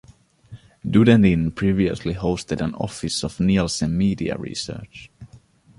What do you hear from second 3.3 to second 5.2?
Nielsen Media Research.